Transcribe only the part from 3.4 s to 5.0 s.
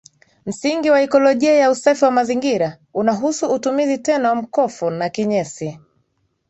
utumizi tena wa mkofo